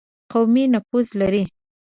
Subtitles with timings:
[0.33, 1.43] قومي نفوذ لري.